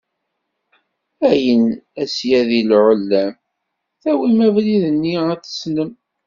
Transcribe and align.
Ayen 1.29 1.63
a 2.01 2.03
syadi 2.15 2.61
lɛulam, 2.69 3.29
tawim 4.01 4.39
abrid 4.47 4.83
mi 5.01 5.13
t-tessnem. 5.41 5.91